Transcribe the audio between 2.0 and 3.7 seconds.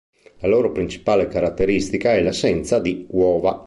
è l’assenza di uova.